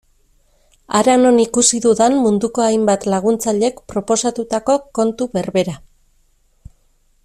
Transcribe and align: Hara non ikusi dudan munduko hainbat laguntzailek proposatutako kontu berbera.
Hara 0.99 1.13
non 1.23 1.37
ikusi 1.43 1.81
dudan 1.83 2.17
munduko 2.23 2.65
hainbat 2.69 3.07
laguntzailek 3.15 3.79
proposatutako 3.93 4.79
kontu 5.01 5.33
berbera. 5.39 5.81